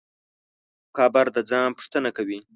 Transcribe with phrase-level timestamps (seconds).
[0.97, 2.39] قبر د ځان پوښتنه کوي.